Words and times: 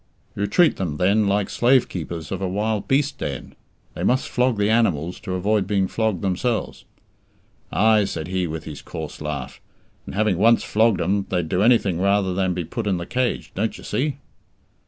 "You 0.35 0.47
treat 0.47 0.77
them 0.77 0.97
then 0.97 1.27
like 1.27 1.47
slave 1.47 1.87
keepers 1.87 2.31
of 2.31 2.41
a 2.41 2.47
wild 2.49 2.87
beast 2.87 3.19
den. 3.19 3.53
They 3.93 4.01
must 4.01 4.29
flog 4.29 4.57
the 4.57 4.67
animals 4.67 5.19
to 5.19 5.35
avoid 5.35 5.67
being 5.67 5.87
flogged 5.87 6.23
themselves." 6.23 6.85
"Ay," 7.71 8.05
said 8.05 8.25
he, 8.27 8.47
with 8.47 8.63
his 8.63 8.81
coarse 8.81 9.21
laugh, 9.21 9.61
"and 10.07 10.15
having 10.15 10.39
once 10.39 10.63
flogged 10.63 11.01
'em, 11.01 11.27
they'd 11.29 11.49
do 11.49 11.61
anything 11.61 12.01
rather 12.01 12.33
than 12.33 12.55
be 12.55 12.65
put 12.65 12.87
in 12.87 12.97
the 12.97 13.05
cage, 13.05 13.51
don't 13.53 13.77
you 13.77 13.83
see!" 13.83 14.17